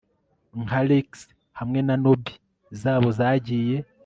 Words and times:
nka 0.63 0.79
leeks 0.87 1.21
hamwe 1.59 1.79
na 1.87 1.95
nobby 2.03 2.33
zabo 2.81 3.07
zagiye 3.19 3.77